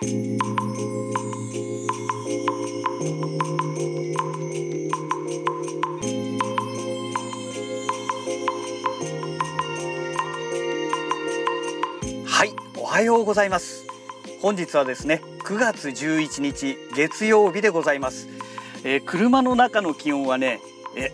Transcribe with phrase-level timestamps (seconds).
[0.00, 0.04] は
[12.44, 13.88] いおはようございます。
[14.40, 18.28] 本日はですね9月11日月曜日でございます、
[18.84, 20.60] えー、車の中の気温はね
[20.94, 21.10] え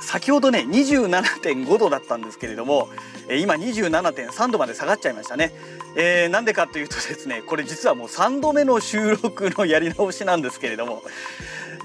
[0.00, 2.88] 先ほどね27.5度だったんですけれども、
[3.36, 5.52] 今27.3度まで下がっちゃいましたね、
[5.96, 11.02] えー、なんでかというとですねこれ実はもう3度目の収録のやり直しなんですけれども、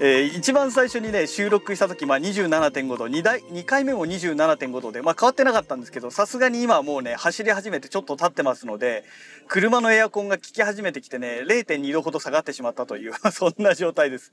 [0.00, 9.04] えー、一番最初にね収録した時、まあ、27.5度 2, 台2回目も27.5度で、まあ、変わってなかったんですけどさすがに今はもうね走り始めてちょっと経ってますので
[9.48, 14.32] 車のエアコンが効き始めてきてね0.2度ほど下がってしまったという そんな状態です。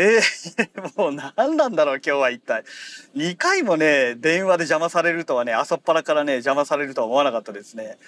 [0.00, 2.62] えー、もう何なんだろう今日は一体。
[3.16, 7.98] 2回もね電話で邪魔されるとはね朝っぱらからね邪魔されるとは思わなかったですね。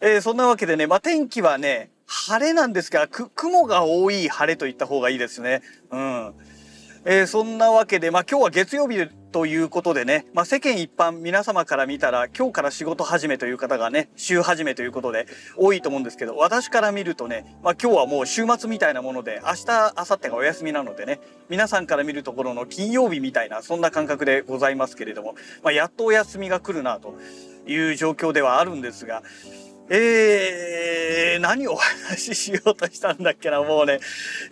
[0.00, 5.62] えー、そんなわけでね、まあ、天気はね晴れなんですが雲が多い晴れと言った方がいいですね。
[5.90, 6.34] うん
[7.10, 27.14] えー、そんなわけで、まあ、今日は月曜日ということでね、まあ、世間一般皆様から見たら今日から仕事始めという方がね週始めということで多いと思うんですけど私から見るとね、まあ、今日はもう週末みたいなもので明日明後日がお休みなのでね皆さんから見るところの金曜日みたいなそんな感覚でございますけれども、ま、やっとお休みが来るなと
[27.66, 29.22] いう状況ではあるんですが
[29.90, 34.00] えー、何をお話ししようとしたんだっけな、もうね、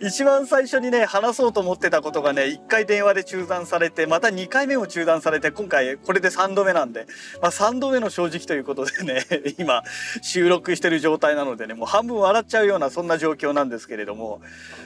[0.01, 7.05] 一番最初にね、話そうと思ってたことがね、1回電話で中断されて、また2回目も中断されて、今回これで3度目なんで、
[7.41, 9.25] まあ3度目の正直ということでね、
[9.59, 9.83] 今、
[10.21, 14.41] 収録してる状態なのでね、もう半分笑っちゃうような、そんな状況なんですけれども、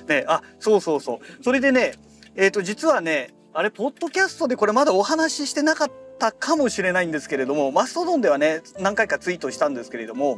[0.08, 1.44] ね、あ、そうそうそう。
[1.44, 1.94] それでね、
[2.36, 10.38] えっ、ー、と、実はね、あれ、ポッドキャストでこれまだお話ししてなかったったかもしれないんですけれどもマストドンではね何回かツイートしたんですけれども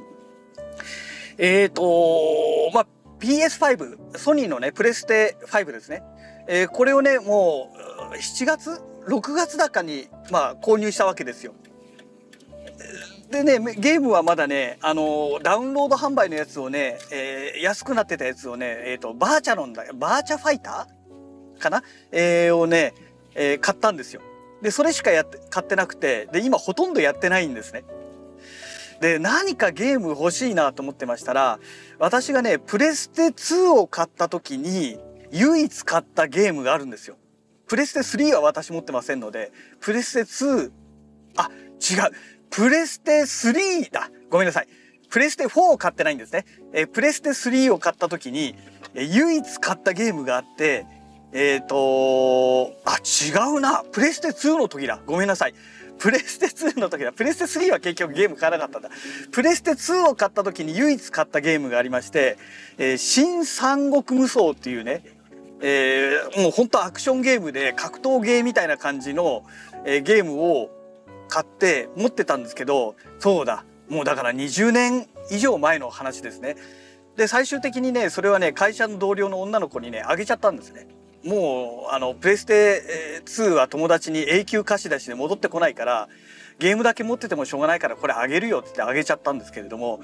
[1.38, 2.88] えっ、ー、とまあ
[3.20, 6.04] PS5 ソニーのねプレステ5ですね、
[6.48, 7.74] えー、これをねも
[8.14, 11.54] う7月6月だかにまあ購入したわけですよ。
[13.30, 22.94] でねゲームはまだねあのダウンロード販売のやつをね、えー、安くなってたやつをねえっ、ー、とバーチャロンだバーチャファイターかな、えー、をね、
[23.34, 24.22] えー、買ったんですよ。
[24.64, 27.84] でそれしかやって買ってなくてで今ほとんどやってないんですね。
[29.02, 31.60] で何かゲーム欲しいなと思ってましたら
[32.00, 34.98] 私がねプレステ2を買った時に
[35.32, 37.18] 唯一買ったゲームがあるんですよ。
[37.68, 39.52] プレステ3は私持ってませんので
[39.82, 40.72] プレステ2
[41.36, 41.50] あ
[41.82, 42.12] 違う
[42.50, 44.68] プレステ3だごめんなさい
[45.10, 46.46] プレステ4を買ってないんですね。
[46.72, 48.56] えプレステ3を買った時に
[48.96, 50.86] 唯一買ったゲームがあって
[51.34, 53.84] えっ、ー、とあ違うな。
[53.92, 55.00] プレステ2の時だ。
[55.06, 55.54] ごめんなさい。
[56.00, 57.12] プレステ2の時だ。
[57.12, 58.90] プレステ3は結局ゲーム買わなかったんだ。
[59.32, 62.38] プレステ2を買った時に唯一買ったゲームがありまして
[62.78, 65.04] 「えー、新三国無双」っていうね、
[65.62, 69.46] えー、もう本当アクションゲームで格闘ゲーみたいな感じの、
[69.86, 70.70] えー、ゲームを
[71.30, 73.66] 買って持ってたんですけどそうだ。
[73.90, 76.56] もうだから20年以上前の話ですね。
[77.16, 80.88] で最終的にねそれはね会社の同僚の女の子にねあげちゃったんですね。
[81.24, 86.10] もうあのプレステ2は友達に永久貸し出しで戻ってこないから
[86.60, 90.02] ゲームだけ持っててもしょうがないからこれあげるよって言ってあげちゃったんですけれども、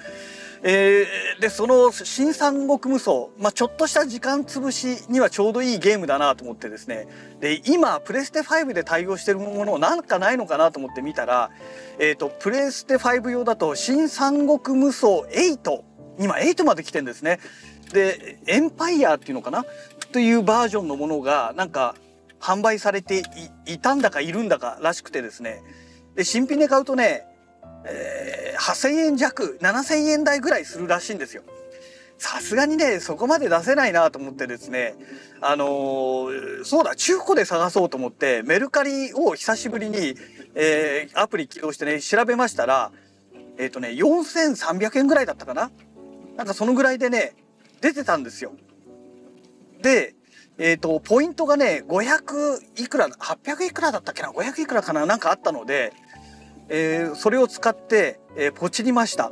[0.64, 7.08] えー、でその「新三国無双」まあ、ちょっとした時間潰しにはちょうどいいゲームだなと思ってですね
[7.40, 11.52] で今プレステ5で対応してるものなんかないのかなと思って見たら、
[12.00, 15.84] えーと、プレステ5用だと「新三国無双8」
[16.20, 17.40] 今8まで来てんですね。
[17.94, 19.66] でエンパイアっていうのかな？
[20.12, 21.96] というバージョンのものがなんか
[22.40, 23.24] 販売されて
[23.66, 25.62] いたんだかいるんだからしくてですね
[26.16, 27.26] で新品で買うとね、
[27.86, 31.44] えー、8,000円弱7,000円台ぐらいするらしいんですよ。
[32.18, 34.96] さすがにねそこまで出せないなと思ってですね
[35.40, 40.16] あのー、そうだ中古で探そうと思ってメルカリを久しぶりに、
[40.54, 42.92] えー、アプリ起動してね調べましたら
[43.58, 45.72] えっ、ー、とね4300円ぐらいだったかな
[46.36, 47.36] なんかそのぐらいでね
[47.80, 48.52] 出てたんですよ。
[49.82, 50.16] で、
[50.58, 55.94] えっ、ー、と、ポイントがね、500いくら、800いくらだったっけな、500いくらかな、なんかあったので、
[56.68, 59.32] えー、それを使って、えー、ポチりました。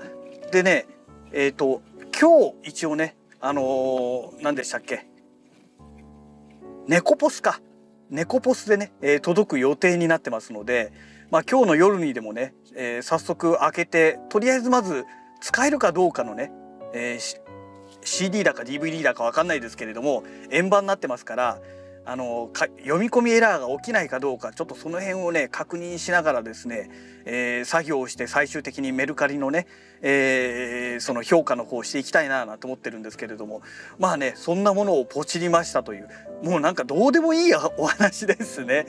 [0.51, 0.87] でね、
[1.33, 1.81] えっ、ー、と、
[2.19, 5.07] 今日一応ね、あの、何でしたっけ、
[6.87, 7.59] 猫ポスか。
[8.09, 10.93] 猫ポスでね、え、届く予定になってますので、
[11.29, 15.03] まあ今日の夜にでもね、え、早速開けて、とりあえずまず
[15.41, 16.51] 使えるかどうかのね、
[16.93, 17.46] えー、
[18.07, 21.59] CD だか DVD だか分かんないですけれども円盤になってますから
[22.05, 26.89] あの読み込みエラーが起きないかどうかちょっとその辺をね確認しながらですね、
[27.25, 29.67] えー、作業をして最終的にメルカリのね、
[30.01, 33.61] えー、その評価の方をしていきたいなと思ってるんですけれども
[33.99, 36.07] まあねそんなものをポチりましたという
[36.43, 38.87] もうなんかどうでもいいお話ですね。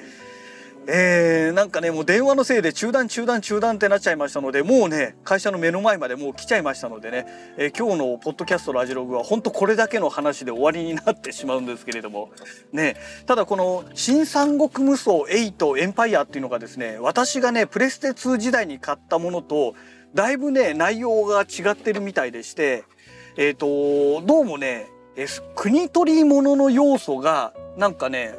[0.87, 7.27] えー、なんかねもう電話のせいで中断中断中断ってなっちゃいましたのでもうね会社の目の前までもう来ちゃいましたのでね、
[7.59, 12.31] えー、今日のポッドキャストラジログは本当これだけの話で終わりになってしまうんですけれども
[12.73, 12.97] ね
[13.27, 19.75] ただこの「新三国無双8エンパイア」っていうのがですね私がねプレステ2時代に買ったものと
[20.15, 22.85] だいぶね内容が違ってるみたいでして
[23.37, 24.87] えっ、ー、とどうもね
[25.55, 28.37] 国取り物の要素がなんかね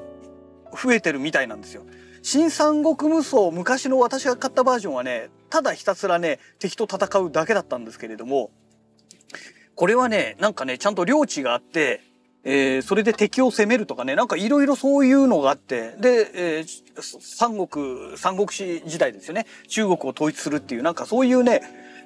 [0.71, 1.83] 増えてるみたいなんですよ。
[2.21, 8.51] 新三国無双昔の私が買ったバージョンはねただひたすらね敵と戦うだけだったんですけれども
[9.75, 12.01] これはねなんかねちゃんと領地があって
[12.43, 19.45] えー、それで敵を攻めるとかねなんかいろいろそういうのがあってで、えー、三国三国志時代ですよね。
[19.67, 21.61] 中国を統一するっていうなんかそういうね、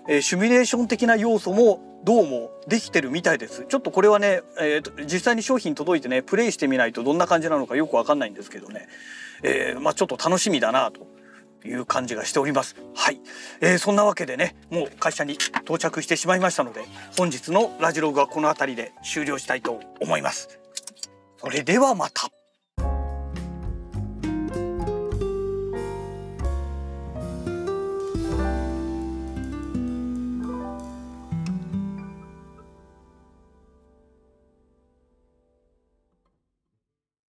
[0.08, 8.88] えー、シミュレーション的な要素もどうもできてるみたいですちょっとこれはね、えー、実際に商品届いてねプレイしてみないとどんな感じなのかよくわかんないんですけどね
[9.44, 11.06] えー、まあ、ちょっと楽しみだなと
[11.68, 12.76] いう感じがしております。
[12.96, 13.20] はい、
[13.62, 16.82] えー、そんなわけでね、もう会社に到着してしまいましたので、
[17.18, 20.60] 本日のラジログはこの辺りで終了したいと思います。
[21.38, 22.43] それではまた。